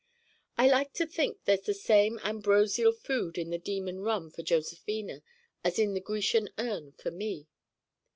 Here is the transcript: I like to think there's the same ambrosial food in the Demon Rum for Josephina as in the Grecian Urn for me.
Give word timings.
I 0.57 0.67
like 0.67 0.93
to 0.93 1.05
think 1.05 1.43
there's 1.45 1.61
the 1.61 1.75
same 1.75 2.17
ambrosial 2.23 2.91
food 2.91 3.37
in 3.37 3.51
the 3.51 3.59
Demon 3.59 3.99
Rum 3.99 4.31
for 4.31 4.41
Josephina 4.41 5.21
as 5.63 5.77
in 5.77 5.93
the 5.93 6.01
Grecian 6.01 6.49
Urn 6.57 6.93
for 6.93 7.11
me. 7.11 7.45